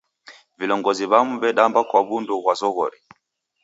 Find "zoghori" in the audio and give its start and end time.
2.59-2.97